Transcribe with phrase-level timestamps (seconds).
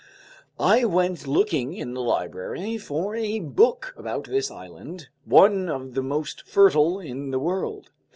[0.59, 6.01] I went looking in the library for a book about this island, one of the
[6.01, 7.91] most fertile in the world.